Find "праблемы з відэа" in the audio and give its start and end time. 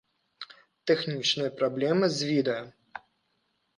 1.61-2.63